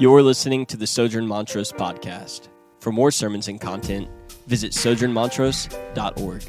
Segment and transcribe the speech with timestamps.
[0.00, 2.50] You're listening to the Sojourn Montrose podcast.
[2.78, 4.08] For more sermons and content,
[4.46, 6.44] visit sojournmontrose.org.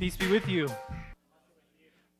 [0.00, 0.68] Peace be with you.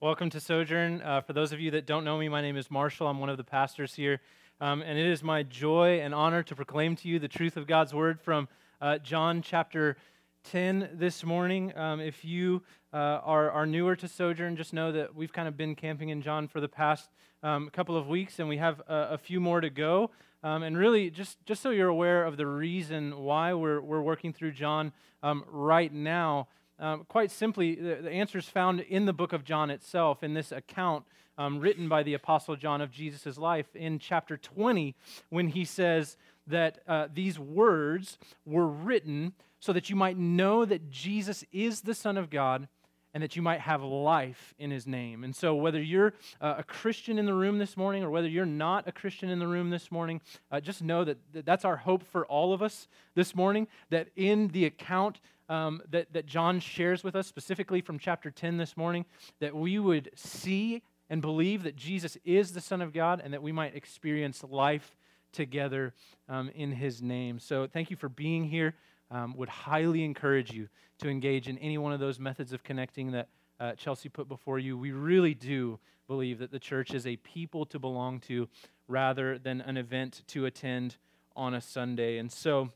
[0.03, 1.01] Welcome to Sojourn.
[1.01, 3.07] Uh, for those of you that don't know me, my name is Marshall.
[3.07, 4.21] I'm one of the pastors here.
[4.61, 7.67] Um, and it is my joy and honor to proclaim to you the truth of
[7.67, 8.47] God's word from
[8.83, 9.97] uh, John chapter
[10.45, 11.77] 10 this morning.
[11.77, 15.57] Um, if you uh, are, are newer to Sojourn, just know that we've kind of
[15.57, 17.11] been camping in John for the past
[17.43, 20.11] um, couple of weeks, and we have a, a few more to go.
[20.43, 24.33] Um, and really, just, just so you're aware of the reason why we're, we're working
[24.33, 24.93] through John
[25.23, 26.49] um, right now,
[26.79, 30.35] um, quite simply, the, the answer is found in the book of John itself, in
[30.35, 31.05] this account
[31.39, 34.95] um, written by the Apostle John of Jesus' life in chapter 20,
[35.31, 39.33] when he says that uh, these words were written
[39.63, 42.67] so that you might know that Jesus is the Son of God
[43.15, 45.23] and that you might have life in his name.
[45.23, 48.45] And so, whether you're uh, a Christian in the room this morning or whether you're
[48.45, 51.77] not a Christian in the room this morning, uh, just know that, that that's our
[51.77, 53.69] hope for all of us this morning.
[53.91, 58.57] That in the account um, that, that John shares with us, specifically from chapter 10
[58.57, 59.05] this morning,
[59.39, 63.43] that we would see and believe that Jesus is the Son of God and that
[63.45, 64.97] we might experience life
[65.33, 65.95] together
[66.29, 67.39] um, in his name.
[67.39, 68.75] So, thank you for being here
[69.13, 70.69] um, would highly encourage you
[70.99, 73.29] to engage in any one of those methods of connecting that
[73.61, 74.77] uh, Chelsea put before you.
[74.77, 78.49] We really do believe that the church is a people to belong to
[78.89, 80.97] rather than an event to attend
[81.37, 82.19] on a Sunday.
[82.19, 82.71] And so,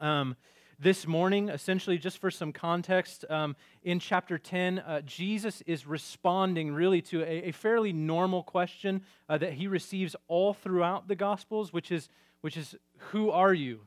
[0.00, 0.36] um,
[0.78, 6.72] this morning, essentially, just for some context, um, in chapter 10, uh, Jesus is responding
[6.74, 11.72] really to a, a fairly normal question uh, that he receives all throughout the Gospels,
[11.72, 12.08] which is,
[12.40, 12.74] which is
[13.12, 13.80] Who are you?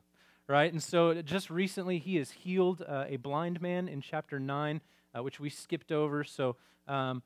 [0.48, 0.72] Right?
[0.72, 4.80] And so just recently, he has healed uh, a blind man in chapter 9,
[5.14, 6.24] uh, which we skipped over.
[6.24, 6.56] So,
[6.88, 7.22] um,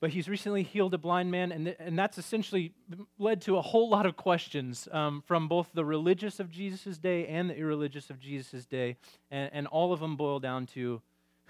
[0.00, 2.72] but he's recently healed a blind man, and, th- and that's essentially
[3.18, 7.26] led to a whole lot of questions um, from both the religious of Jesus' day
[7.26, 8.96] and the irreligious of Jesus' day.
[9.30, 11.02] And, and all of them boil down to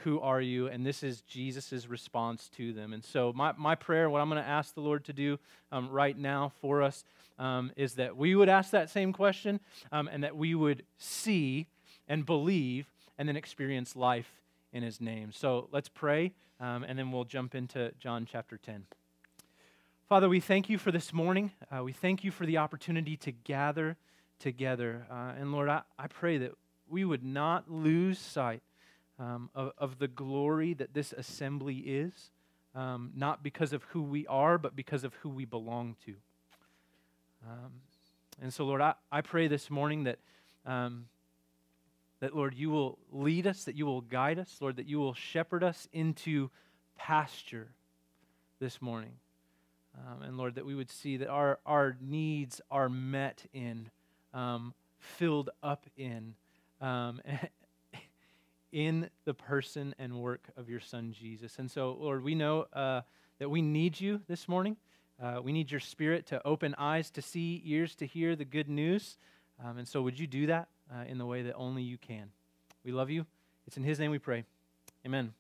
[0.05, 0.67] who are you?
[0.69, 2.93] And this is Jesus' response to them.
[2.93, 5.39] And so, my, my prayer, what I'm going to ask the Lord to do
[5.73, 7.05] um, right now for us,
[7.39, 9.61] um, is that we would ask that same question
[9.93, 11.67] um, and that we would see
[12.09, 12.87] and believe
[13.19, 14.31] and then experience life
[14.73, 15.33] in his name.
[15.33, 18.85] So, let's pray, um, and then we'll jump into John chapter 10.
[20.09, 21.53] Father, we thank you for this morning.
[21.71, 23.97] Uh, we thank you for the opportunity to gather
[24.41, 25.07] together.
[25.11, 26.53] Uh, and Lord, I, I pray that
[26.89, 28.63] we would not lose sight
[29.21, 32.31] um, of, of, the glory that this assembly is,
[32.75, 36.15] um, not because of who we are, but because of who we belong to.
[37.47, 37.73] Um,
[38.41, 40.19] and so, Lord, I, I pray this morning that,
[40.65, 41.07] um,
[42.21, 45.15] that, Lord, you will lead us, that you will guide us, Lord, that you will
[45.15, 46.51] shepherd us into
[46.97, 47.69] pasture
[48.59, 49.13] this morning.
[49.99, 53.91] Um, and, Lord, that we would see that our, our needs are met in,
[54.33, 56.35] um, filled up in,
[56.81, 57.21] um,
[58.73, 61.59] in the person and work of your Son, Jesus.
[61.59, 63.03] And so, Lord, we know uh,
[63.39, 64.77] that we need you this morning.
[65.21, 68.69] Uh, we need your spirit to open eyes to see, ears to hear the good
[68.69, 69.17] news.
[69.63, 72.31] Um, and so, would you do that uh, in the way that only you can?
[72.85, 73.27] We love you.
[73.67, 74.45] It's in His name we pray.
[75.05, 75.33] Amen.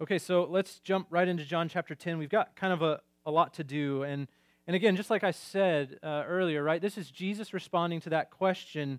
[0.00, 2.18] Okay, so let's jump right into John chapter 10.
[2.18, 4.02] We've got kind of a, a lot to do.
[4.02, 4.26] And,
[4.66, 8.30] and again, just like I said uh, earlier, right, this is Jesus responding to that
[8.30, 8.98] question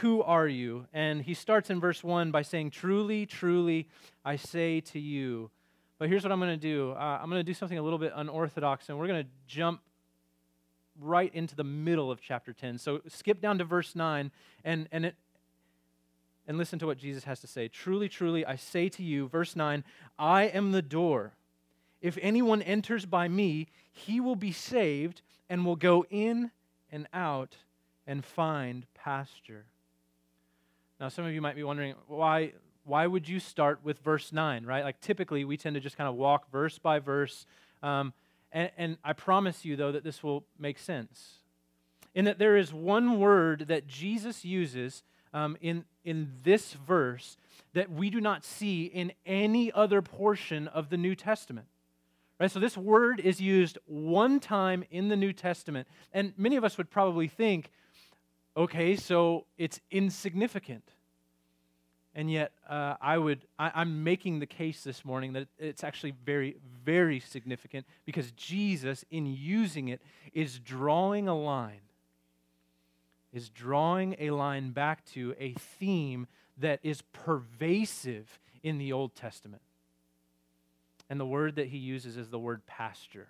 [0.00, 0.86] who are you?
[0.92, 3.88] And he starts in verse 1 by saying, Truly, truly,
[4.24, 5.50] I say to you.
[5.98, 7.98] But here's what I'm going to do uh, I'm going to do something a little
[7.98, 9.80] bit unorthodox, and we're going to jump
[11.00, 12.78] right into the middle of chapter 10.
[12.78, 14.30] So skip down to verse 9
[14.64, 15.14] and, and, it,
[16.46, 17.68] and listen to what Jesus has to say.
[17.68, 19.84] Truly, truly, I say to you, verse 9,
[20.18, 21.32] I am the door.
[22.00, 26.50] If anyone enters by me, he will be saved and will go in
[26.90, 27.56] and out
[28.06, 29.64] and find pasture.
[30.98, 32.52] Now, some of you might be wondering why,
[32.84, 34.82] why would you start with verse 9, right?
[34.84, 37.44] Like typically we tend to just kind of walk verse by verse.
[37.82, 38.14] Um,
[38.50, 41.40] and, and I promise you, though, that this will make sense.
[42.14, 45.02] In that there is one word that Jesus uses
[45.34, 47.36] um, in, in this verse
[47.74, 51.66] that we do not see in any other portion of the New Testament.
[52.40, 52.50] Right?
[52.50, 55.86] So this word is used one time in the New Testament.
[56.12, 57.70] And many of us would probably think,
[58.56, 60.84] okay, so it's insignificant.
[62.14, 66.14] And yet, uh, I would, I, am making the case this morning that it's actually
[66.24, 70.00] very, very significant because Jesus, in using it,
[70.32, 71.82] is drawing a line,
[73.34, 76.26] is drawing a line back to a theme
[76.56, 79.60] that is pervasive in the Old Testament.
[81.10, 83.28] And the word that he uses is the word pasture.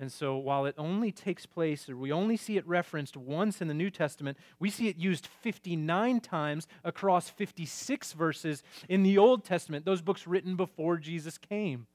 [0.00, 3.68] And so, while it only takes place, or we only see it referenced once in
[3.68, 9.44] the New Testament, we see it used 59 times across 56 verses in the Old
[9.44, 11.86] Testament, those books written before Jesus came.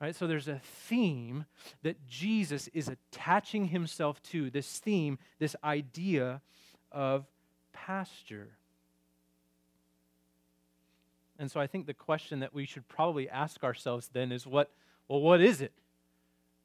[0.00, 0.16] Right?
[0.16, 1.44] So, there's a theme
[1.82, 6.40] that Jesus is attaching himself to this theme, this idea
[6.90, 7.26] of
[7.74, 8.48] pasture.
[11.38, 14.70] And so, I think the question that we should probably ask ourselves then is what,
[15.06, 15.72] well, what is it?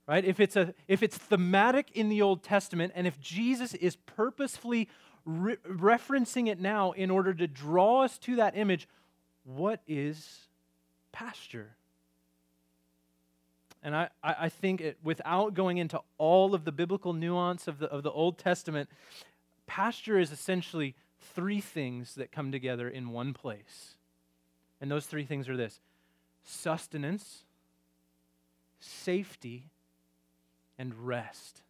[0.09, 0.25] Right?
[0.25, 4.89] If it's, a, if it's thematic in the Old Testament, and if Jesus is purposefully
[5.23, 8.89] re- referencing it now in order to draw us to that image,
[9.44, 10.47] what is
[11.11, 11.75] pasture?
[13.83, 17.85] And I, I think it, without going into all of the biblical nuance of the,
[17.85, 18.89] of the Old Testament,
[19.67, 20.95] pasture is essentially
[21.35, 23.94] three things that come together in one place.
[24.81, 25.79] And those three things are this
[26.44, 27.44] sustenance,
[28.79, 29.69] safety,
[30.79, 31.61] and rest.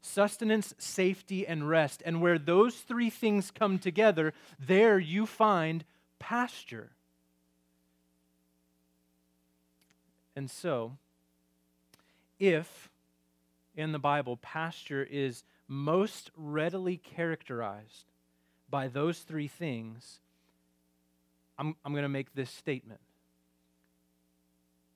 [0.00, 2.02] Sustenance, safety, and rest.
[2.06, 4.32] And where those three things come together,
[4.64, 5.84] there you find
[6.18, 6.90] pasture.
[10.36, 10.96] And so,
[12.38, 12.90] if
[13.76, 18.06] in the Bible pasture is most readily characterized
[18.68, 20.20] by those three things,
[21.58, 23.00] I'm, I'm going to make this statement.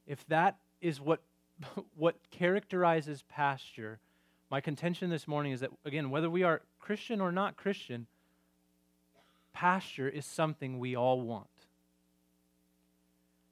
[0.06, 1.20] If that is what
[1.96, 3.99] what characterizes pasture,
[4.50, 8.06] my contention this morning is that, again, whether we are Christian or not Christian,
[9.52, 11.49] pasture is something we all want.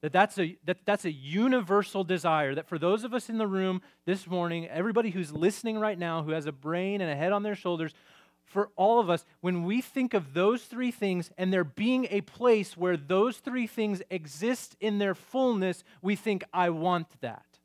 [0.02, 2.54] That that's a, that that's a universal desire.
[2.54, 6.22] That for those of us in the room this morning, everybody who's listening right now,
[6.22, 7.92] who has a brain and a head on their shoulders,
[8.44, 12.20] for all of us, when we think of those three things and there being a
[12.20, 17.55] place where those three things exist in their fullness, we think, I want that.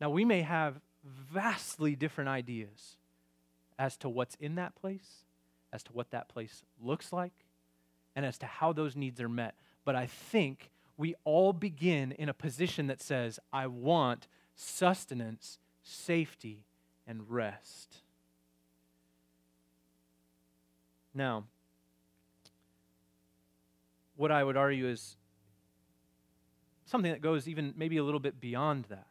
[0.00, 2.96] Now, we may have vastly different ideas
[3.78, 5.24] as to what's in that place,
[5.72, 7.32] as to what that place looks like,
[8.14, 9.54] and as to how those needs are met.
[9.84, 16.64] But I think we all begin in a position that says, I want sustenance, safety,
[17.06, 17.96] and rest.
[21.14, 21.44] Now,
[24.16, 25.16] what I would argue is
[26.86, 29.06] something that goes even maybe a little bit beyond that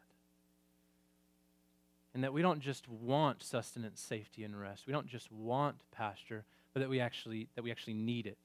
[2.16, 4.86] and that we don't just want sustenance, safety, and rest.
[4.86, 8.38] We don't just want pasture, but that we actually that we actually need it.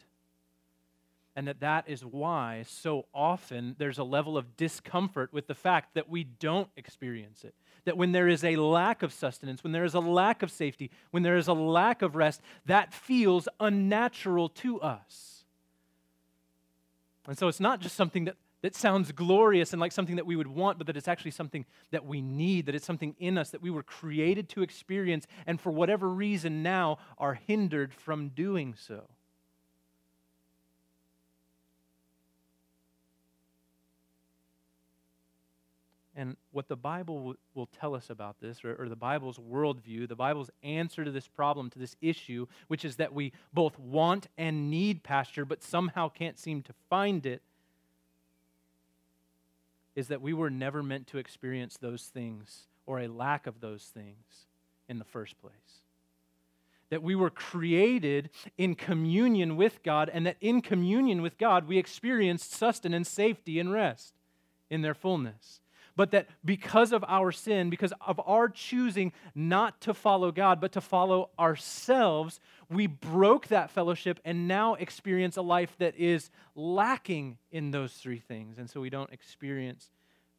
[1.37, 5.93] And that that is why so often there's a level of discomfort with the fact
[5.93, 7.55] that we don't experience it.
[7.85, 10.91] That when there is a lack of sustenance, when there is a lack of safety,
[11.11, 15.45] when there is a lack of rest, that feels unnatural to us.
[17.25, 20.35] And so it's not just something that that sounds glorious and like something that we
[20.35, 23.49] would want, but that it's actually something that we need, that it's something in us
[23.49, 28.75] that we were created to experience, and for whatever reason now are hindered from doing
[28.77, 29.07] so.
[36.13, 40.15] And what the Bible will tell us about this, or, or, the Bible's worldview, the
[40.15, 44.69] Bible's answer to this problem, to this issue, which is that we both want and
[44.69, 47.41] need pasture, but somehow can't seem to find it,
[49.95, 53.83] is that we were never meant to experience those things or a lack of those
[53.85, 54.47] things
[54.87, 55.53] in the first place.
[56.89, 61.77] That we were created in communion with God, and that in communion with God, we
[61.77, 64.15] experienced sustenance, safety, and rest
[64.69, 65.61] in their fullness
[65.95, 70.71] but that because of our sin, because of our choosing not to follow God, but
[70.73, 77.37] to follow ourselves, we broke that fellowship and now experience a life that is lacking
[77.51, 78.57] in those three things.
[78.57, 79.89] And so we don't experience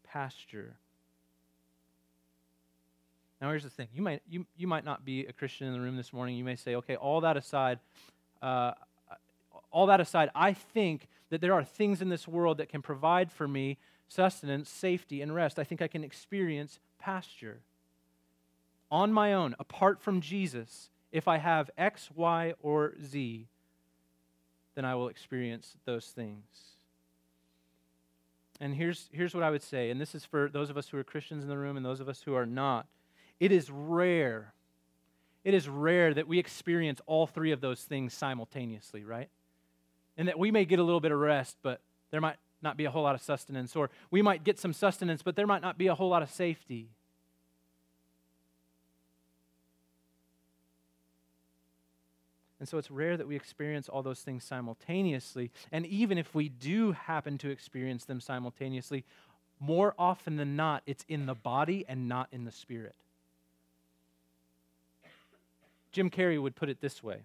[0.04, 0.76] pasture.
[3.40, 5.80] Now, here's the thing you might, you, you might not be a Christian in the
[5.80, 6.36] room this morning.
[6.36, 7.80] You may say, okay, all that aside,
[8.40, 8.72] uh,
[9.72, 13.32] all that aside, I think that there are things in this world that can provide
[13.32, 15.58] for me sustenance, safety, and rest.
[15.58, 17.62] I think I can experience pasture
[18.90, 20.90] on my own, apart from Jesus.
[21.10, 23.46] If I have X, Y, or Z,
[24.74, 26.44] then I will experience those things.
[28.60, 30.98] And here's, here's what I would say, and this is for those of us who
[30.98, 32.86] are Christians in the room and those of us who are not.
[33.40, 34.52] It is rare,
[35.44, 39.30] it is rare that we experience all three of those things simultaneously, right?
[40.16, 42.84] And that we may get a little bit of rest, but there might not be
[42.84, 45.78] a whole lot of sustenance, or we might get some sustenance, but there might not
[45.78, 46.88] be a whole lot of safety.
[52.60, 55.50] And so it's rare that we experience all those things simultaneously.
[55.72, 59.04] And even if we do happen to experience them simultaneously,
[59.58, 62.94] more often than not, it's in the body and not in the spirit.
[65.90, 67.22] Jim Carrey would put it this way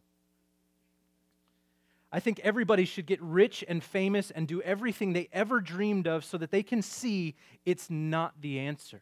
[2.11, 6.23] I think everybody should get rich and famous and do everything they ever dreamed of
[6.23, 7.35] so that they can see
[7.65, 9.01] it's not the answer.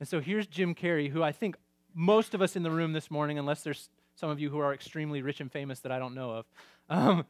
[0.00, 1.56] And so here's Jim Carrey, who I think
[1.94, 4.74] most of us in the room this morning, unless there's some of you who are
[4.74, 6.46] extremely rich and famous that I don't know of.
[6.90, 7.24] Um,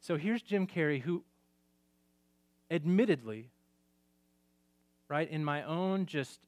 [0.00, 1.24] so here's Jim Carrey, who
[2.70, 3.50] admittedly,
[5.08, 6.46] right, in my own just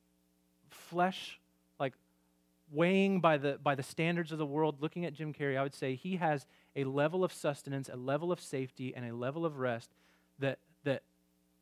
[0.70, 1.40] flesh
[2.70, 5.74] weighing by the, by the standards of the world, looking at Jim Carrey, I would
[5.74, 6.46] say he has
[6.76, 9.90] a level of sustenance, a level of safety, and a level of rest
[10.38, 11.02] that, that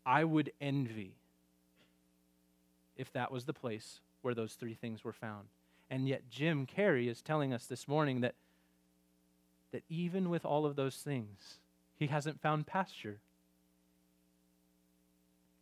[0.04, 1.16] I would envy
[2.96, 5.48] if that was the place where those three things were found.
[5.90, 8.34] And yet, Jim Carrey is telling us this morning that,
[9.72, 11.58] that even with all of those things,
[11.94, 13.18] he hasn't found pasture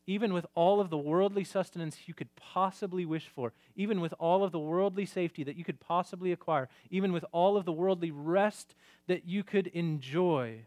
[0.06, 4.44] even with all of the worldly sustenance you could possibly wish for, even with all
[4.44, 8.11] of the worldly safety that you could possibly acquire, even with all of the worldly
[8.11, 8.75] rest
[9.06, 10.61] that you could enjoy,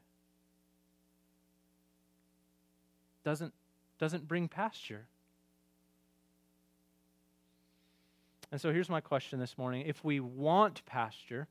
[3.23, 3.53] doesn't,
[3.99, 5.05] doesn't bring pasture.
[8.51, 9.83] And so here's my question this morning.
[9.85, 11.47] If we want pasture,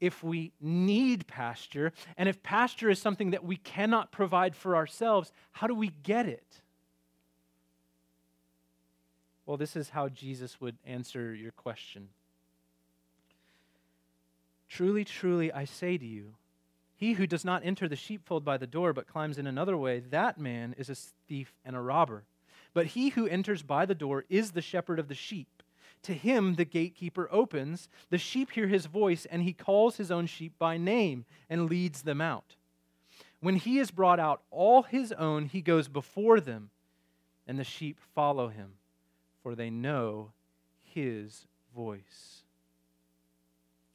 [0.00, 5.32] if we need pasture, and if pasture is something that we cannot provide for ourselves,
[5.52, 6.60] how do we get it?
[9.48, 12.10] Well, this is how Jesus would answer your question.
[14.68, 16.34] Truly, truly, I say to you,
[16.94, 20.00] he who does not enter the sheepfold by the door, but climbs in another way,
[20.00, 20.94] that man is a
[21.26, 22.24] thief and a robber.
[22.74, 25.62] But he who enters by the door is the shepherd of the sheep.
[26.02, 27.88] To him the gatekeeper opens.
[28.10, 32.02] The sheep hear his voice, and he calls his own sheep by name and leads
[32.02, 32.56] them out.
[33.40, 36.68] When he has brought out all his own, he goes before them,
[37.46, 38.74] and the sheep follow him
[39.48, 40.30] for they know
[40.82, 42.42] his voice.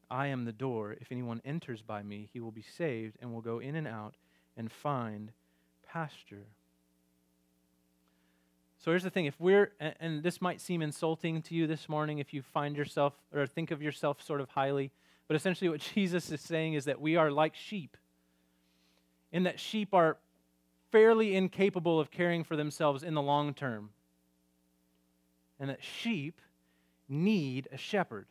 [0.09, 0.93] I am the door.
[0.99, 4.15] If anyone enters by me, he will be saved and will go in and out
[4.57, 5.31] and find
[5.87, 6.47] pasture.
[8.79, 12.17] So here's the thing if we're, and this might seem insulting to you this morning
[12.17, 14.89] if you find yourself or think of yourself sort of highly,
[15.27, 17.95] but essentially what Jesus is saying is that we are like sheep,
[19.31, 20.17] in that sheep are
[20.91, 23.91] fairly incapable of caring for themselves in the long term
[25.59, 26.41] and that sheep
[27.07, 28.27] need a shepherd.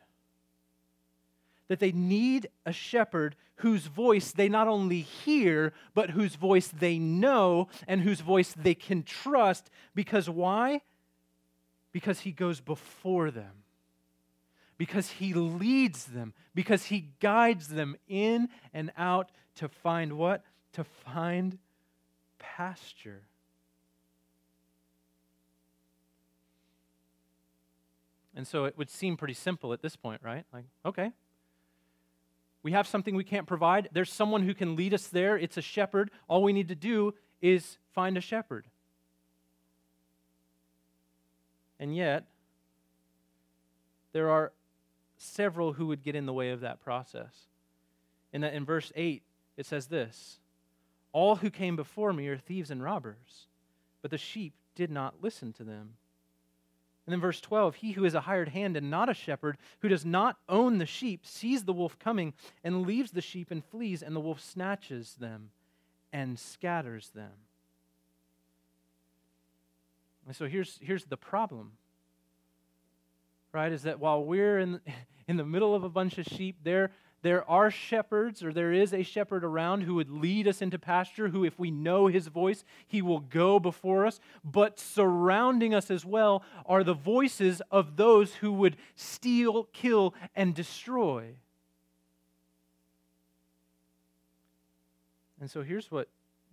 [1.67, 6.99] That they need a shepherd whose voice they not only hear, but whose voice they
[6.99, 9.69] know and whose voice they can trust.
[9.95, 10.81] Because why?
[11.91, 13.63] Because he goes before them.
[14.77, 16.33] Because he leads them.
[16.53, 20.43] Because he guides them in and out to find what?
[20.73, 21.57] To find
[22.39, 23.21] pasture.
[28.35, 30.45] And so it would seem pretty simple at this point, right?
[30.51, 31.11] Like, okay.
[32.63, 33.89] We have something we can't provide.
[33.91, 35.37] There's someone who can lead us there.
[35.37, 36.09] It's a shepherd.
[36.27, 38.65] All we need to do is find a shepherd.
[41.79, 42.25] And yet,
[44.13, 44.53] there are
[45.17, 47.47] several who would get in the way of that process.
[48.31, 49.23] In, that, in verse 8,
[49.57, 50.39] it says this
[51.11, 53.47] All who came before me are thieves and robbers,
[54.01, 55.95] but the sheep did not listen to them.
[57.05, 59.89] And then verse 12, he who is a hired hand and not a shepherd, who
[59.89, 62.33] does not own the sheep, sees the wolf coming
[62.63, 65.49] and leaves the sheep and flees, and the wolf snatches them
[66.13, 67.31] and scatters them.
[70.25, 71.73] And so here's, here's the problem,
[73.51, 73.71] right?
[73.71, 74.79] Is that while we're in,
[75.27, 76.91] in the middle of a bunch of sheep, they're,
[77.23, 81.29] there are shepherds, or there is a shepherd around who would lead us into pasture,
[81.29, 84.19] who, if we know his voice, he will go before us.
[84.43, 90.53] But surrounding us as well are the voices of those who would steal, kill, and
[90.53, 91.35] destroy.
[95.39, 96.09] And so here's what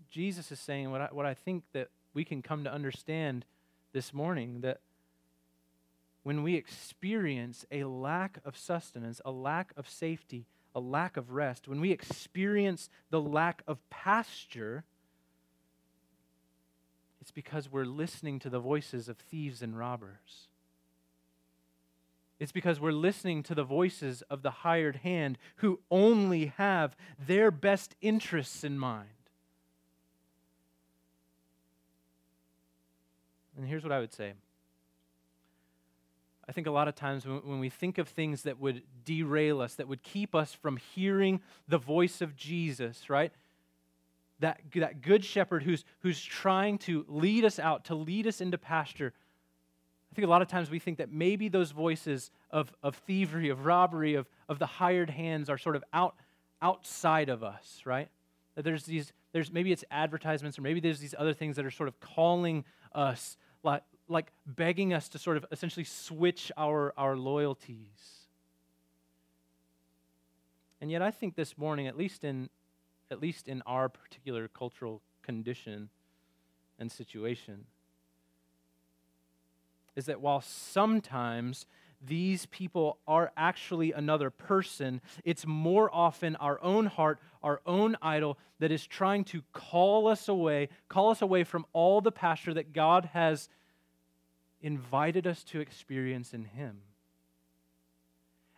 [0.09, 3.45] Jesus is saying, what I, what I think that we can come to understand
[3.93, 4.79] this morning that
[6.23, 11.69] when we experience a lack of sustenance, a lack of safety, a lack of rest,
[11.69, 14.85] when we experience the lack of pasture,
[17.21, 20.49] it's because we're listening to the voices of thieves and robbers.
[22.39, 27.51] It's because we're listening to the voices of the hired hand who only have their
[27.51, 29.09] best interests in mind.
[33.57, 34.33] And here's what I would say
[36.51, 39.61] I think a lot of times when, when, we think of things that would derail
[39.61, 43.31] us, that would keep us from hearing the voice of Jesus, right?
[44.41, 48.59] That, that good shepherd who's, who's trying to lead us out, to lead us into
[48.59, 49.13] pasture.
[50.11, 53.49] I think a lot of times we think that maybe those voices of, of thievery,
[53.49, 56.17] of robbery, of, of the hired hands are sort of out,
[56.61, 58.09] outside of us, right?
[58.57, 61.71] That there's these, there's maybe it's advertisements or maybe there's these other things that are
[61.71, 67.17] sort of calling us like, like begging us to sort of essentially switch our, our
[67.17, 68.27] loyalties.
[70.81, 72.49] And yet I think this morning, at least in
[73.11, 75.89] at least in our particular cultural condition
[76.79, 77.65] and situation,
[79.97, 81.67] is that while sometimes
[82.01, 88.39] these people are actually another person, it's more often our own heart, our own idol
[88.61, 92.73] that is trying to call us away, call us away from all the pasture that
[92.73, 93.49] God has
[94.61, 96.83] invited us to experience in Him.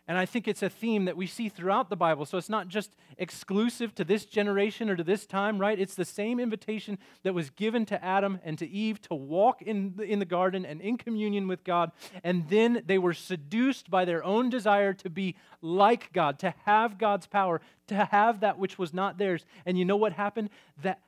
[0.05, 2.25] And I think it's a theme that we see throughout the Bible.
[2.25, 5.79] So it's not just exclusive to this generation or to this time, right?
[5.79, 9.93] It's the same invitation that was given to Adam and to Eve to walk in
[9.95, 11.91] the, in the garden and in communion with God.
[12.21, 16.97] And then they were seduced by their own desire to be like God, to have
[16.97, 19.45] God's power, to have that which was not theirs.
[19.65, 20.49] And you know what happened?
[20.81, 20.99] That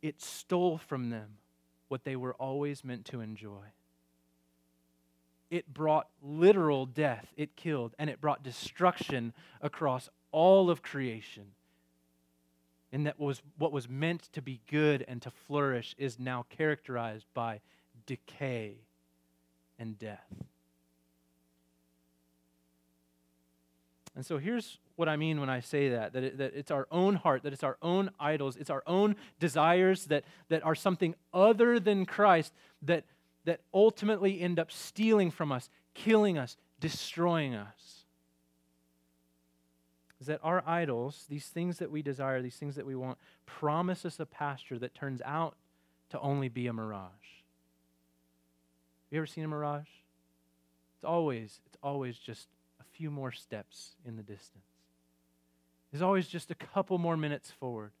[0.00, 1.39] it stole from them
[1.90, 3.64] what they were always meant to enjoy.
[5.50, 11.46] It brought literal death, it killed, and it brought destruction across all of creation.
[12.92, 17.26] And that was what was meant to be good and to flourish is now characterized
[17.34, 17.60] by
[18.06, 18.76] decay
[19.78, 20.26] and death.
[24.20, 26.86] And so here's what I mean when I say that that, it, that it's our
[26.90, 31.14] own heart, that it's our own idols, it's our own desires that, that are something
[31.32, 33.04] other than Christ that,
[33.46, 38.04] that ultimately end up stealing from us, killing us, destroying us.
[40.20, 44.04] Is that our idols, these things that we desire, these things that we want, promise
[44.04, 45.56] us a pasture that turns out
[46.10, 47.06] to only be a mirage.
[49.06, 49.88] Have you ever seen a mirage?
[50.98, 52.48] It's always, it's always just
[53.00, 54.62] few more steps in the distance
[55.90, 57.92] is always just a couple more minutes forward.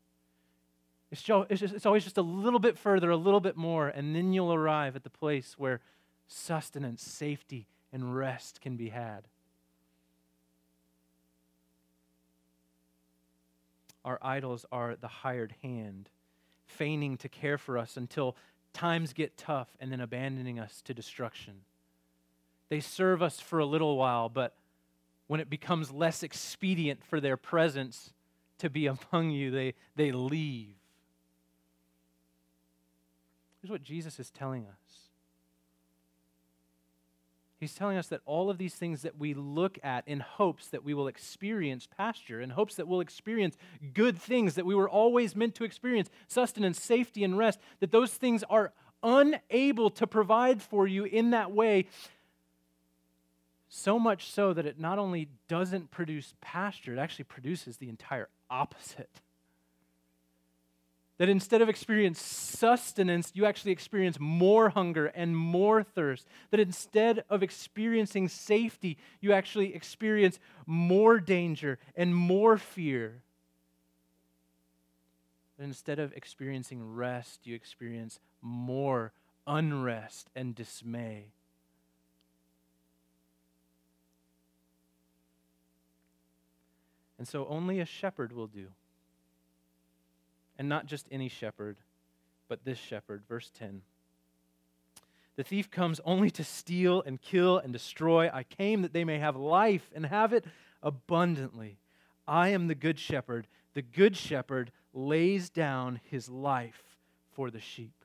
[1.10, 4.34] It's, just, it's always just a little bit further, a little bit more, and then
[4.34, 5.80] you'll arrive at the place where
[6.28, 9.22] sustenance, safety, and rest can be had.
[14.04, 16.10] Our idols are the hired hand,
[16.66, 18.36] feigning to care for us until
[18.74, 21.54] times get tough and then abandoning us to destruction.
[22.68, 24.54] They serve us for a little while, but
[25.30, 28.12] when it becomes less expedient for their presence
[28.58, 30.74] to be among you, they, they leave.
[33.62, 35.10] Here's what Jesus is telling us
[37.60, 40.82] He's telling us that all of these things that we look at in hopes that
[40.82, 43.56] we will experience pasture, in hopes that we'll experience
[43.94, 48.14] good things that we were always meant to experience sustenance, safety, and rest that those
[48.14, 48.72] things are
[49.04, 51.86] unable to provide for you in that way
[53.70, 58.28] so much so that it not only doesn't produce pasture, it actually produces the entire
[58.50, 59.20] opposite.
[61.18, 66.26] That instead of experience sustenance, you actually experience more hunger and more thirst.
[66.50, 73.22] That instead of experiencing safety, you actually experience more danger and more fear.
[75.58, 79.12] That instead of experiencing rest, you experience more
[79.46, 81.32] unrest and dismay.
[87.20, 88.68] And so only a shepherd will do.
[90.58, 91.76] And not just any shepherd,
[92.48, 93.24] but this shepherd.
[93.28, 93.82] Verse 10.
[95.36, 98.30] The thief comes only to steal and kill and destroy.
[98.32, 100.46] I came that they may have life and have it
[100.82, 101.76] abundantly.
[102.26, 103.46] I am the good shepherd.
[103.74, 106.96] The good shepherd lays down his life
[107.32, 107.99] for the sheep.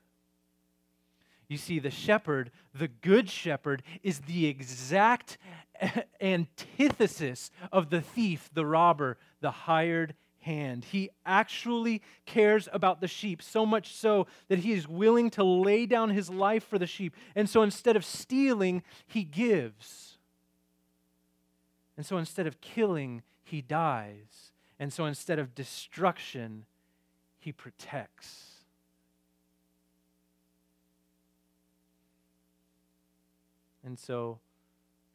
[1.48, 5.38] You see, the shepherd, the good shepherd, is the exact
[6.20, 10.84] antithesis of the thief, the robber, the hired hand.
[10.84, 15.86] He actually cares about the sheep, so much so that he is willing to lay
[15.86, 17.14] down his life for the sheep.
[17.34, 20.18] And so instead of stealing, he gives.
[21.96, 24.52] And so instead of killing, he dies.
[24.78, 26.66] And so instead of destruction,
[27.38, 28.55] he protects.
[33.86, 34.40] And so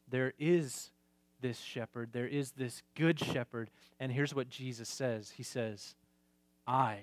[0.08, 0.90] there is
[1.42, 3.70] this shepherd, there is this good shepherd.
[4.00, 5.94] And here's what Jesus says He says,
[6.66, 7.00] I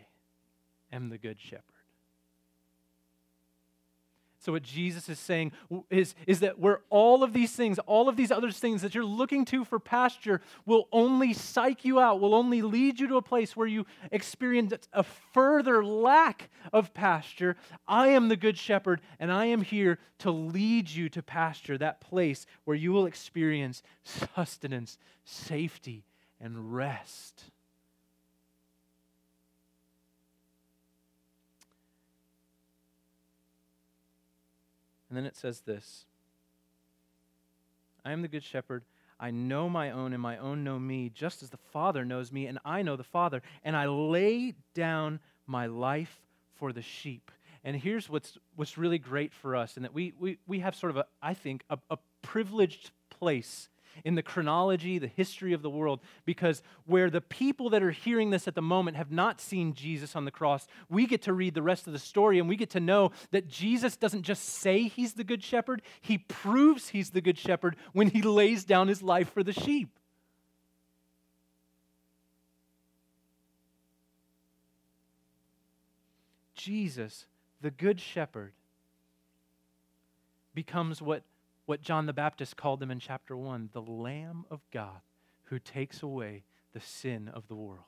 [0.91, 1.63] am the good shepherd.
[4.41, 5.51] So, what Jesus is saying
[5.89, 9.03] is, is that where all of these things, all of these other things that you're
[9.03, 13.21] looking to for pasture will only psych you out, will only lead you to a
[13.21, 17.57] place where you experience a further lack of pasture.
[17.85, 21.99] I am the good shepherd, and I am here to lead you to pasture, that
[21.99, 26.05] place where you will experience sustenance, safety,
[26.39, 27.51] and rest.
[35.09, 36.05] And then it says this
[38.05, 38.83] I am the good shepherd.
[39.19, 42.47] I know my own, and my own know me, just as the Father knows me,
[42.47, 43.41] and I know the Father.
[43.65, 46.21] And I lay down my life
[46.55, 47.29] for the sheep.
[47.65, 50.91] And here's what's, what's really great for us, and that we, we, we have sort
[50.91, 53.67] of a, I think, a, a privileged place
[54.03, 58.29] in the chronology, the history of the world, because where the people that are hearing
[58.29, 61.53] this at the moment have not seen Jesus on the cross, we get to read
[61.53, 64.87] the rest of the story and we get to know that Jesus doesn't just say
[64.87, 69.01] he's the good shepherd, he proves he's the good shepherd when he lays down his
[69.01, 69.89] life for the sheep.
[76.59, 77.25] Jesus,
[77.61, 78.51] the good shepherd,
[80.53, 81.23] becomes what
[81.69, 85.01] what John the Baptist called them in chapter 1 the Lamb of God
[85.45, 86.41] who takes away
[86.73, 87.83] the sin of the world.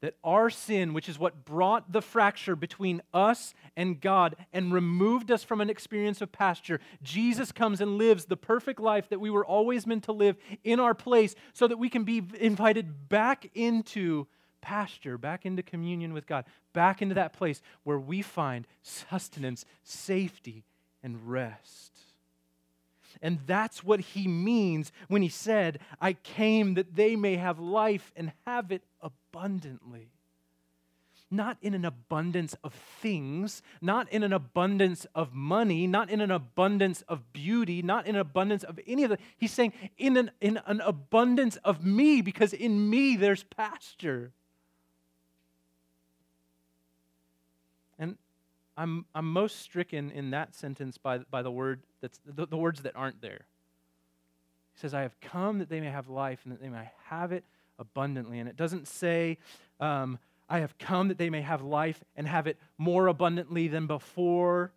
[0.00, 5.30] That our sin, which is what brought the fracture between us and God and removed
[5.30, 9.30] us from an experience of pasture, Jesus comes and lives the perfect life that we
[9.30, 13.48] were always meant to live in our place so that we can be invited back
[13.54, 14.26] into
[14.60, 20.64] pasture, back into communion with God, back into that place where we find sustenance, safety,
[21.02, 21.92] and rest.
[23.22, 28.12] And that's what he means when he said, I came that they may have life
[28.16, 30.08] and have it abundantly.
[31.30, 36.30] Not in an abundance of things, not in an abundance of money, not in an
[36.30, 39.20] abundance of beauty, not in an abundance of any of that.
[39.36, 44.32] He's saying, in an, in an abundance of me, because in me there's pasture.
[48.80, 52.80] I'm, I'm most stricken in that sentence by, by the, word that's, the, the words
[52.80, 53.40] that aren't there.
[54.72, 57.30] He says, I have come that they may have life and that they may have
[57.30, 57.44] it
[57.78, 58.38] abundantly.
[58.38, 59.36] And it doesn't say,
[59.80, 63.86] um, I have come that they may have life and have it more abundantly than
[63.86, 64.72] before.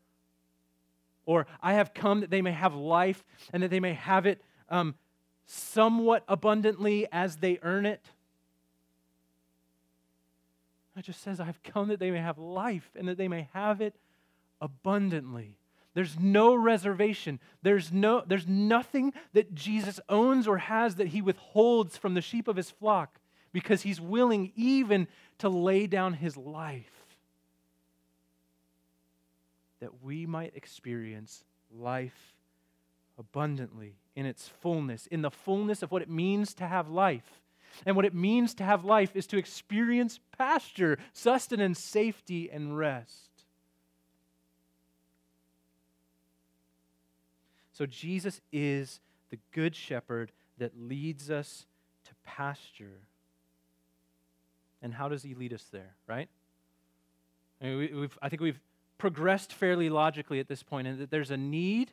[1.26, 4.42] Or I have come that they may have life and that they may have it
[4.68, 4.96] um,
[5.46, 8.04] somewhat abundantly as they earn it.
[10.96, 13.82] It just says, I've come that they may have life and that they may have
[13.82, 13.96] it
[14.62, 15.58] abundantly.
[15.96, 17.40] There's no reservation.
[17.62, 22.48] There's, no, there's nothing that Jesus owns or has that he withholds from the sheep
[22.48, 23.20] of his flock
[23.52, 25.08] because he's willing even
[25.40, 27.04] to lay down his life
[29.80, 32.36] that we might experience life
[33.20, 37.43] abundantly in its fullness, in the fullness of what it means to have life.
[37.86, 43.30] And what it means to have life is to experience pasture, sustenance, safety, and rest.
[47.74, 49.00] So Jesus is
[49.32, 51.66] the good shepherd that leads us
[52.06, 53.02] to pasture.
[54.82, 56.30] And how does he lead us there, right?
[57.62, 58.60] I, mean, we, I think we've
[58.98, 61.92] progressed fairly logically at this point, and that there's a need,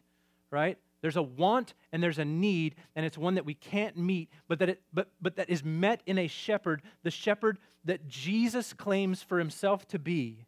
[0.50, 0.76] right?
[1.02, 4.58] There's a want and there's a need, and it's one that we can't meet, but
[4.58, 9.22] that, it, but, but that is met in a shepherd, the shepherd that Jesus claims
[9.22, 10.46] for himself to be,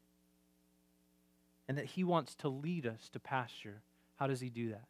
[1.68, 3.80] and that he wants to lead us to pasture.
[4.16, 4.84] How does he do that?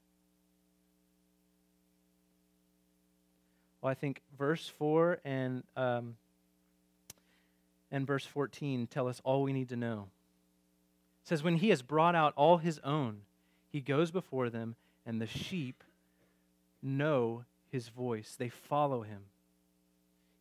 [3.81, 6.17] Well, I think verse 4 and, um,
[7.91, 10.09] and verse 14 tell us all we need to know.
[11.25, 13.23] It says, When he has brought out all his own,
[13.71, 15.83] he goes before them, and the sheep
[16.83, 18.35] know his voice.
[18.39, 19.23] They follow him.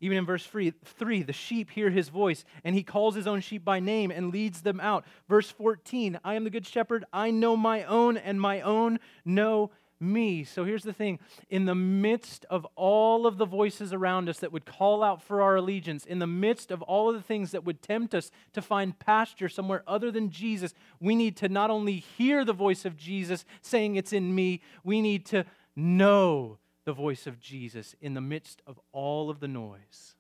[0.03, 3.39] Even in verse 3, 3, the sheep hear his voice, and he calls his own
[3.39, 5.05] sheep by name and leads them out.
[5.29, 7.05] Verse 14, I am the good shepherd.
[7.13, 9.69] I know my own, and my own know
[10.01, 10.43] me.
[10.43, 14.51] So here's the thing in the midst of all of the voices around us that
[14.51, 17.63] would call out for our allegiance, in the midst of all of the things that
[17.63, 21.97] would tempt us to find pasture somewhere other than Jesus, we need to not only
[21.97, 27.27] hear the voice of Jesus saying it's in me, we need to know the voice
[27.27, 30.15] of Jesus in the midst of all of the noise.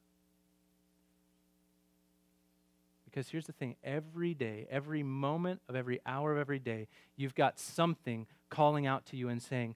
[3.05, 7.35] Because here's the thing every day, every moment of every hour of every day, you've
[7.35, 9.73] got something calling out to you and saying,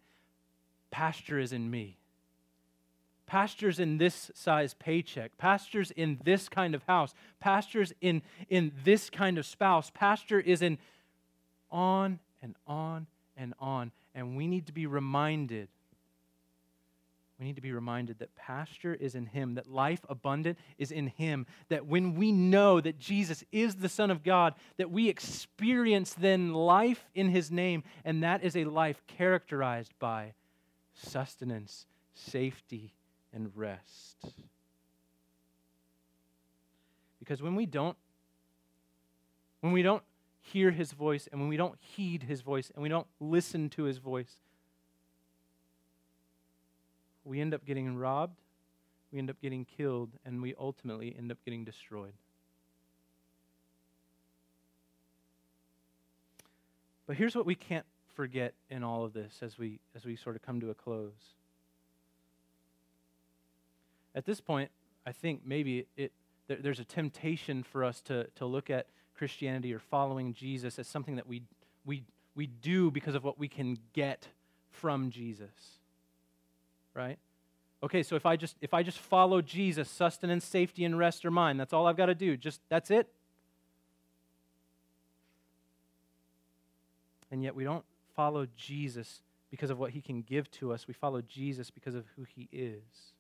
[0.92, 1.98] Pasture is in me.
[3.26, 9.10] Pastures in this size paycheck, pastures in this kind of house, pastures in, in this
[9.10, 10.78] kind of spouse, pasture is in
[11.72, 13.92] on and on and on.
[14.14, 15.70] And we need to be reminded.
[17.40, 21.08] We need to be reminded that pasture is in Him, that life abundant is in
[21.08, 26.14] Him, that when we know that Jesus is the Son of God, that we experience
[26.14, 30.34] then life in His name, and that is a life characterized by
[30.94, 32.94] sustenance, safety,
[33.34, 34.18] and rest.
[37.20, 37.98] Because when we don't
[39.62, 40.04] when we don't
[40.42, 43.84] hear his voice and when we don't heed his voice and we don't listen to
[43.84, 44.38] his voice,
[47.26, 48.40] we end up getting robbed,
[49.12, 52.14] we end up getting killed, and we ultimately end up getting destroyed.
[57.08, 57.86] But here's what we can't
[58.16, 61.36] forget in all of this as we as we sort of come to a close.
[64.16, 64.72] At this point,
[65.06, 66.14] I think maybe it,
[66.48, 70.88] there, there's a temptation for us to, to look at Christianity or following Jesus as
[70.88, 71.44] something that we,
[71.86, 74.28] we, we do because of what we can get
[74.70, 75.80] from Jesus.
[76.96, 77.20] Right?
[77.84, 81.32] Okay, so if I just if I just follow Jesus, sustenance, safety, and rest are
[81.32, 81.58] mine.
[81.58, 82.36] That's all I've got to do.
[82.36, 83.08] Just that's it.
[87.32, 90.88] And yet we don't follow Jesus because of what he can give to us.
[90.88, 93.14] We follow Jesus because of who he is.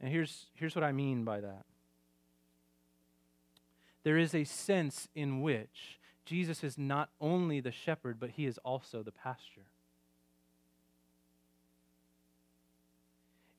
[0.00, 1.64] And here's, here's what I mean by that
[4.02, 8.58] there is a sense in which Jesus is not only the shepherd, but he is
[8.64, 9.66] also the pasture.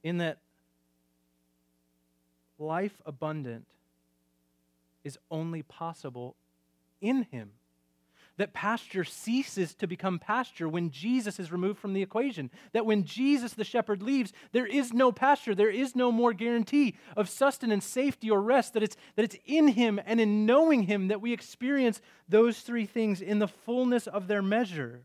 [0.04, 0.40] In that
[2.58, 3.68] life abundant
[5.04, 6.36] is only possible
[7.02, 7.52] in him
[8.42, 12.50] that pasture ceases to become pasture when Jesus is removed from the equation.
[12.74, 15.54] That when Jesus, the shepherd, leaves, there is no pasture.
[15.54, 18.74] There is no more guarantee of sustenance, safety, or rest.
[18.74, 22.88] That it's, that it's in Him and in knowing Him that we experience those three
[22.88, 25.02] things in the fullness of their measure.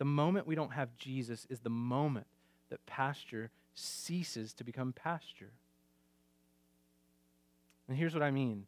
[0.00, 2.26] The moment we don't have Jesus is the moment
[2.70, 5.52] that pasture ceases to become pasture.
[7.86, 8.64] And here's what I mean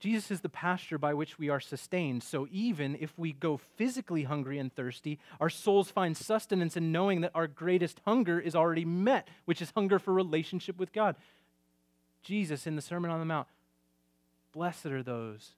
[0.00, 2.22] Jesus is the pasture by which we are sustained.
[2.22, 7.20] So even if we go physically hungry and thirsty, our souls find sustenance in knowing
[7.20, 11.14] that our greatest hunger is already met, which is hunger for relationship with God.
[12.22, 13.48] Jesus in the Sermon on the Mount,
[14.54, 15.56] blessed are those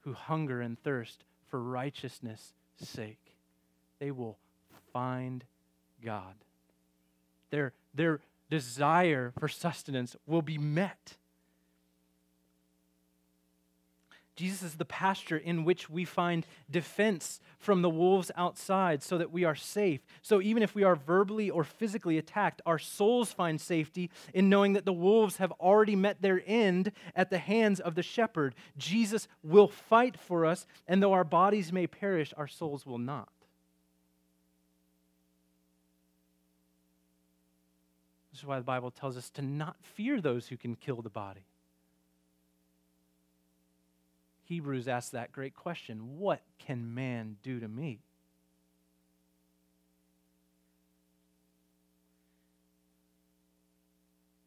[0.00, 3.36] who hunger and thirst for righteousness' sake.
[4.00, 4.36] They will
[4.98, 5.44] find
[6.04, 6.34] God.
[7.50, 11.16] Their, their desire for sustenance will be met.
[14.34, 19.30] Jesus is the pasture in which we find defense from the wolves outside so that
[19.30, 20.00] we are safe.
[20.20, 24.72] So even if we are verbally or physically attacked, our souls find safety in knowing
[24.72, 28.56] that the wolves have already met their end at the hands of the shepherd.
[28.76, 33.28] Jesus will fight for us, and though our bodies may perish, our souls will not.
[38.38, 41.10] This is why the Bible tells us to not fear those who can kill the
[41.10, 41.44] body.
[44.44, 47.98] Hebrews asks that great question What can man do to me?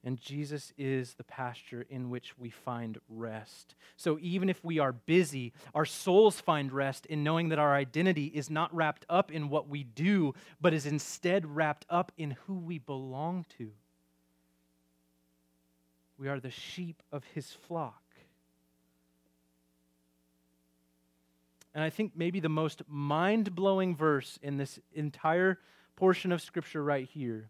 [0.05, 3.75] And Jesus is the pasture in which we find rest.
[3.97, 8.27] So even if we are busy, our souls find rest in knowing that our identity
[8.27, 12.53] is not wrapped up in what we do, but is instead wrapped up in who
[12.55, 13.73] we belong to.
[16.21, 18.03] We are the sheep of his flock.
[21.73, 25.57] And I think maybe the most mind blowing verse in this entire
[25.95, 27.49] portion of Scripture right here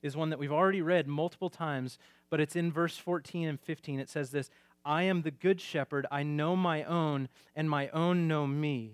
[0.00, 1.98] is one that we've already read multiple times,
[2.30, 4.00] but it's in verse 14 and 15.
[4.00, 4.48] It says this
[4.82, 8.92] I am the good shepherd, I know my own, and my own know me,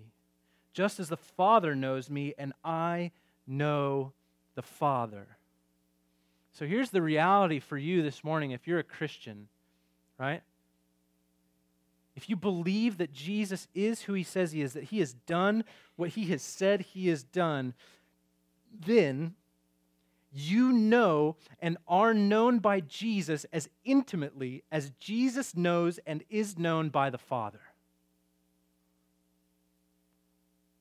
[0.73, 3.11] just as the Father knows me, and I
[3.47, 4.11] know
[4.55, 5.37] the Father.
[6.53, 9.47] So here's the reality for you this morning if you're a Christian,
[10.17, 10.43] right?
[12.15, 15.63] if you believe that Jesus is who he says he is, that he has done
[15.95, 17.73] what he has said he has done,
[18.85, 19.35] then
[20.33, 26.89] you know and are known by Jesus as intimately as Jesus knows and is known
[26.89, 27.61] by the Father.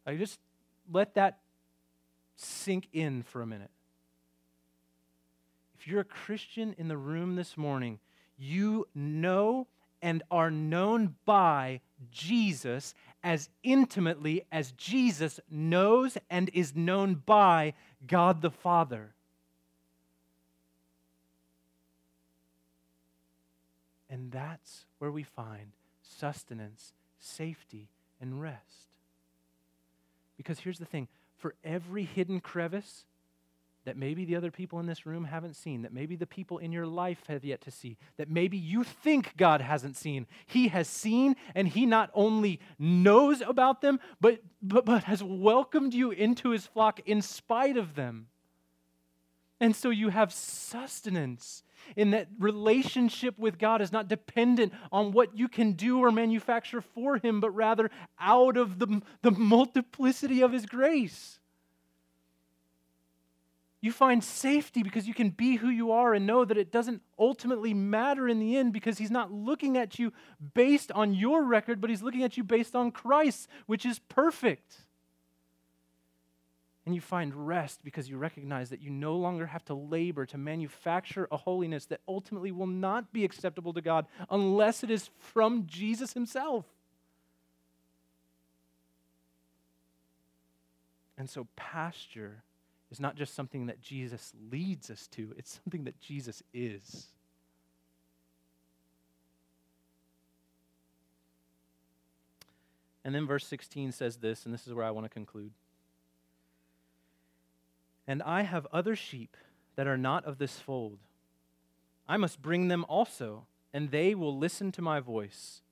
[0.07, 0.41] I just
[0.93, 1.39] let that
[2.37, 3.71] sink in for a minute.
[5.81, 8.01] If you're a Christian in the room this morning,
[8.37, 9.67] you know
[10.03, 17.73] and are known by Jesus as intimately as Jesus knows and is known by
[18.07, 19.15] God the Father.
[24.11, 27.89] And that's where we find sustenance, safety,
[28.21, 28.91] and rest.
[30.37, 33.07] Because here's the thing for every hidden crevice
[33.85, 36.71] that maybe the other people in this room haven't seen, that maybe the people in
[36.71, 40.89] your life have yet to see, that maybe you think God hasn't seen, He has
[40.89, 46.51] seen, and He not only knows about them, but, but, but has welcomed you into
[46.51, 48.27] His flock in spite of them.
[49.61, 51.63] And so you have sustenance
[51.97, 56.81] in that relationship with God is not dependent on what you can do or manufacture
[56.81, 61.40] for Him, but rather out of the, the multiplicity of His grace.
[63.83, 67.03] You find safety because you can be who you are and know that it doesn't
[67.19, 70.13] ultimately matter in the end because He's not looking at you
[70.55, 74.83] based on your record, but He's looking at you based on Christ, which is perfect.
[76.85, 80.37] And you find rest because you recognize that you no longer have to labor to
[80.37, 85.67] manufacture a holiness that ultimately will not be acceptable to God unless it is from
[85.67, 86.67] Jesus Himself.
[91.17, 92.43] And so, pasture
[92.91, 97.09] is not just something that Jesus leads us to, it's something that Jesus is.
[103.05, 105.53] And then verse 16 says this, and this is where I want to conclude.
[108.07, 109.37] And I have other sheep
[109.77, 110.99] that are not of this fold.
[112.09, 115.63] I must bring them also, and they will listen to my voice.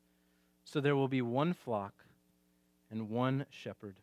[0.64, 2.04] So there will be one flock
[2.90, 3.96] and one shepherd.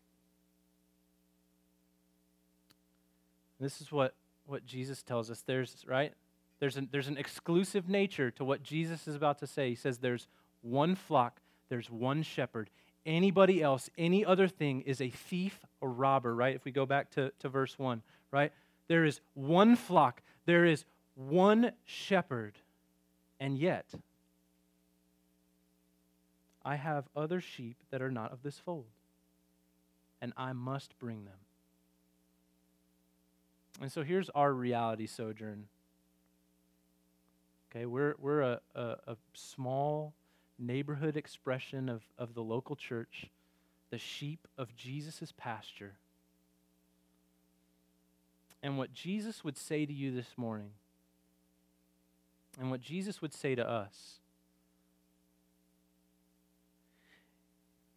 [3.59, 4.13] This is what,
[4.45, 5.43] what Jesus tells us.
[5.45, 6.13] There's, right?
[6.59, 9.69] There's an, there's an exclusive nature to what Jesus is about to say.
[9.69, 10.27] He says there's
[10.61, 11.39] one flock,
[11.69, 12.69] there's one shepherd.
[13.05, 16.55] Anybody else, any other thing is a thief or robber, right?
[16.55, 18.01] If we go back to, to verse 1
[18.35, 18.51] right?
[18.89, 20.83] There is one flock, there is
[21.15, 22.57] one shepherd,
[23.39, 23.85] and yet
[26.63, 28.85] I have other sheep that are not of this fold,
[30.21, 31.44] and I must bring them.
[33.81, 35.67] And so here's our reality sojourn.
[37.69, 40.13] Okay, we're, we're a, a, a small
[40.57, 43.25] neighborhood expression of, of the local church,
[43.89, 45.95] the sheep of Jesus' pasture.
[48.63, 50.71] And what Jesus would say to you this morning,
[52.59, 54.19] and what Jesus would say to us,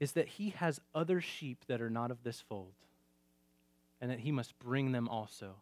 [0.01, 2.75] is that he has other sheep that are not of this fold,
[4.01, 5.55] and that he must bring them also.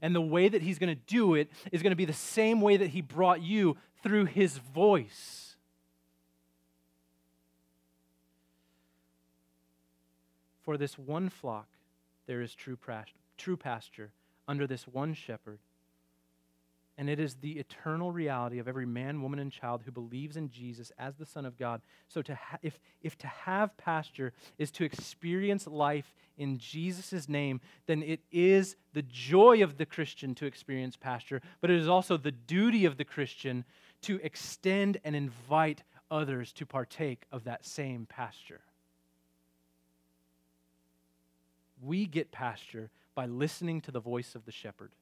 [0.00, 2.60] And the way that he's going to do it is going to be the same
[2.60, 5.56] way that he brought you through his voice.
[10.62, 11.68] For this one flock,
[12.26, 12.78] there is true,
[13.36, 14.12] true pasture
[14.48, 15.58] under this one shepherd.
[17.02, 20.48] And it is the eternal reality of every man, woman, and child who believes in
[20.48, 21.82] Jesus as the Son of God.
[22.06, 27.60] So, to ha- if, if to have pasture is to experience life in Jesus' name,
[27.86, 32.16] then it is the joy of the Christian to experience pasture, but it is also
[32.16, 33.64] the duty of the Christian
[34.02, 38.60] to extend and invite others to partake of that same pasture.
[41.82, 44.92] We get pasture by listening to the voice of the shepherd.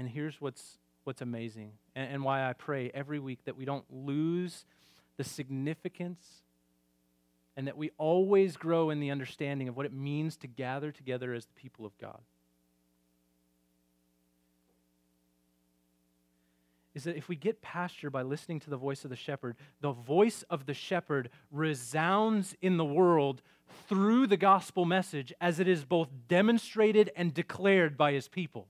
[0.00, 3.84] And here's what's, what's amazing, and, and why I pray every week that we don't
[3.90, 4.64] lose
[5.18, 6.26] the significance
[7.54, 11.34] and that we always grow in the understanding of what it means to gather together
[11.34, 12.22] as the people of God.
[16.94, 19.92] is that if we get pasture by listening to the voice of the shepherd, the
[19.92, 23.42] voice of the shepherd resounds in the world
[23.86, 28.66] through the gospel message as it is both demonstrated and declared by his people.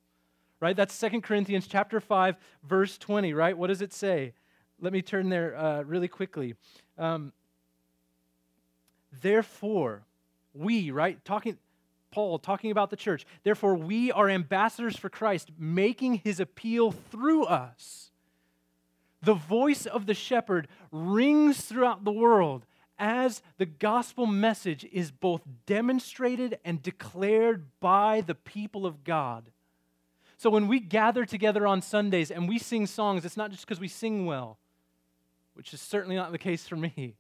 [0.61, 0.77] Right?
[0.77, 3.57] That's Second Corinthians chapter 5 verse 20, right?
[3.57, 4.35] What does it say?
[4.81, 6.55] Let me turn there uh, really quickly.
[6.99, 7.33] Um,
[9.23, 10.03] Therefore,
[10.55, 11.23] we, right?
[11.25, 11.59] Talking
[12.11, 13.25] Paul talking about the church.
[13.45, 18.11] Therefore, we are ambassadors for Christ, making his appeal through us
[19.23, 22.65] the voice of the shepherd rings throughout the world
[22.99, 29.51] as the gospel message is both demonstrated and declared by the people of God.
[30.41, 33.79] So when we gather together on Sundays and we sing songs, it's not just because
[33.79, 34.57] we sing well,
[35.53, 37.15] which is certainly not the case for me,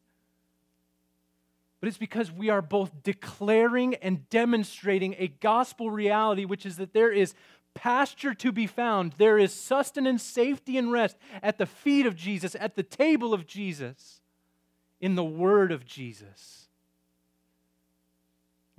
[1.81, 6.95] but it's because we are both declaring and demonstrating a gospel reality, which is that
[6.95, 7.35] there is
[7.75, 9.13] pasture to be found.
[9.19, 13.47] There is sustenance, safety, and rest at the feet of Jesus, at the table of
[13.47, 14.23] Jesus,
[14.99, 16.70] in the word of Jesus.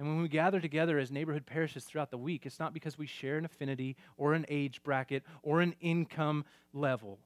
[0.02, 3.06] And when we gather together as neighborhood parishes throughout the week, it's not because we
[3.06, 6.44] share an affinity or an age bracket or an income
[6.74, 7.20] level.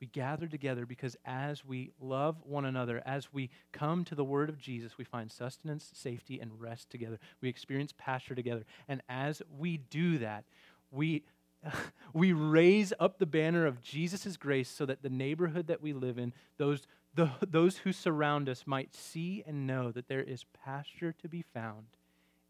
[0.00, 4.48] We gather together because as we love one another, as we come to the word
[4.48, 7.18] of Jesus, we find sustenance, safety, and rest together.
[7.42, 8.64] We experience pasture together.
[8.88, 10.44] And as we do that,
[10.90, 11.24] we,
[12.14, 16.16] we raise up the banner of Jesus' grace so that the neighborhood that we live
[16.16, 16.86] in, those,
[17.18, 21.42] the, those who surround us, might see and know that there is pasture to be
[21.52, 21.86] found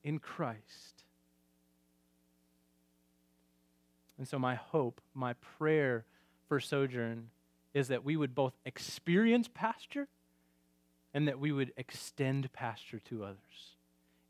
[0.05, 1.05] in Christ.
[4.19, 6.05] And so, my hope, my prayer
[6.49, 7.31] for Sojourn
[7.73, 10.07] is that we would both experience pasture
[11.15, 13.77] and that we would extend pasture to others.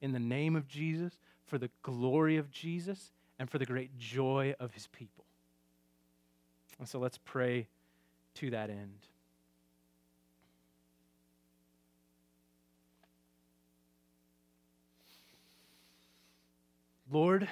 [0.00, 1.14] In the name of Jesus,
[1.46, 3.10] for the glory of Jesus,
[3.40, 5.24] and for the great joy of his people.
[6.78, 7.66] And so let's pray
[8.34, 9.08] to that end.
[17.10, 17.48] Lord,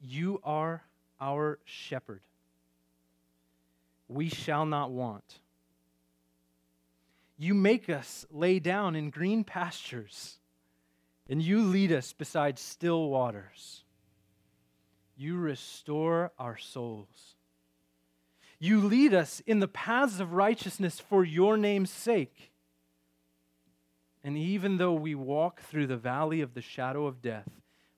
[0.00, 0.82] you are
[1.20, 2.20] our shepherd
[4.08, 5.40] we shall not want.
[7.36, 10.38] You make us lay down in green pastures,
[11.28, 13.84] and you lead us beside still waters.
[15.16, 17.36] You restore our souls.
[18.58, 22.50] You lead us in the paths of righteousness for your name's sake.
[24.24, 27.48] And even though we walk through the valley of the shadow of death,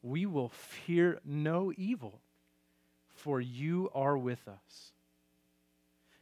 [0.03, 2.21] we will fear no evil,
[3.15, 4.93] for you are with us.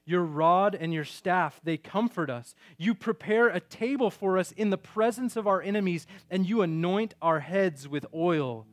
[0.04, 2.54] Your rod and your staff, they comfort us.
[2.78, 7.14] You prepare a table for us in the presence of our enemies, and you anoint
[7.20, 8.66] our heads with oil.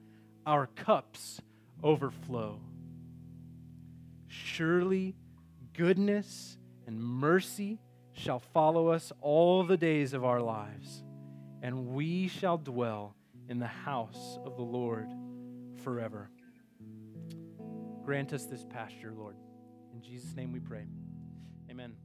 [0.46, 1.42] Our cups
[1.84, 2.62] overflow.
[4.28, 5.16] Surely
[5.74, 7.80] goodness and mercy
[8.14, 11.04] shall follow us all the days of our lives,
[11.62, 13.16] and we shall dwell
[13.50, 15.14] in the house of the Lord
[15.84, 16.30] forever.
[18.04, 19.36] Grant us this pasture, Lord.
[19.94, 20.86] In Jesus' name we pray.
[21.70, 21.96] Amen.